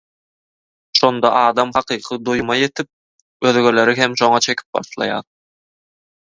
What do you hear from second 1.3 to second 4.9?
adam hakyky doýuma ýetip özgeleri hem şoňa çekip